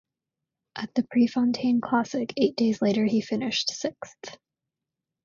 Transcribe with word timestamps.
At 0.75 0.95
the 0.95 1.03
Prefontaine 1.03 1.79
Classic 1.79 2.33
eight 2.35 2.55
days 2.57 2.81
later 2.81 3.05
he 3.05 3.21
finished 3.21 3.69
sixth. 3.71 4.39